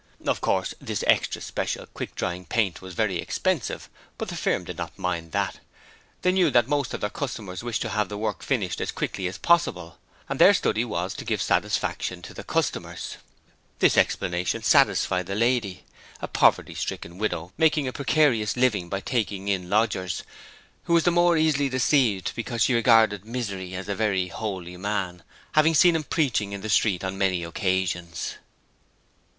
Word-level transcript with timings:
Of 0.25 0.41
course, 0.41 0.73
this 0.81 1.03
extra 1.05 1.43
special 1.43 1.85
quick 1.85 2.15
drying 2.15 2.45
paint 2.47 2.81
was 2.81 2.95
very 2.95 3.17
expensive, 3.19 3.87
but 4.17 4.29
the 4.29 4.35
firm 4.35 4.63
did 4.63 4.75
not 4.75 4.97
mind 4.97 5.31
that. 5.31 5.59
They 6.23 6.31
knew 6.31 6.49
that 6.49 6.67
most 6.67 6.95
of 6.95 7.01
their 7.01 7.09
customers 7.11 7.61
wished 7.61 7.83
to 7.83 7.89
have 7.89 8.09
their 8.09 8.17
work 8.17 8.41
finished 8.41 8.81
as 8.81 8.91
quickly 8.91 9.27
as 9.27 9.37
possible, 9.37 9.99
and 10.27 10.39
their 10.39 10.55
study 10.55 10.83
was 10.83 11.13
to 11.13 11.23
give 11.23 11.39
satisfaction 11.39 12.23
to 12.23 12.33
the 12.33 12.43
customers. 12.43 13.17
This 13.77 13.95
explanation 13.95 14.63
satisfied 14.63 15.27
the 15.27 15.35
lady 15.35 15.83
a 16.19 16.27
poverty 16.27 16.73
stricken 16.73 17.19
widow 17.19 17.53
making 17.55 17.87
a 17.87 17.93
precarious 17.93 18.57
living 18.57 18.89
by 18.89 19.01
taking 19.01 19.49
in 19.49 19.69
lodgers 19.69 20.23
who 20.85 20.93
was 20.93 21.03
the 21.03 21.11
more 21.11 21.37
easily 21.37 21.69
deceived 21.69 22.31
because 22.33 22.63
she 22.63 22.73
regarded 22.73 23.23
Misery 23.23 23.75
as 23.75 23.87
a 23.87 23.93
very 23.93 24.29
holy 24.29 24.77
man, 24.77 25.21
having 25.51 25.75
seen 25.75 25.95
him 25.95 26.05
preaching 26.05 26.53
in 26.53 26.61
the 26.61 26.69
street 26.69 27.03
on 27.03 27.19
many 27.19 27.43
occasions. 27.43 28.37